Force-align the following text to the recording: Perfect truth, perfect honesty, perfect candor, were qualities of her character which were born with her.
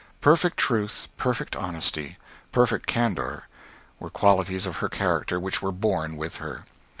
Perfect 0.19 0.57
truth, 0.57 1.07
perfect 1.15 1.55
honesty, 1.55 2.17
perfect 2.51 2.87
candor, 2.87 3.47
were 3.99 4.09
qualities 4.09 4.65
of 4.65 4.77
her 4.77 4.89
character 4.89 5.39
which 5.39 5.61
were 5.61 5.71
born 5.71 6.17
with 6.17 6.37
her. 6.37 6.65